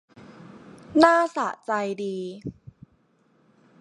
[0.97, 1.71] หน้าสะใจ
[2.03, 2.17] ดี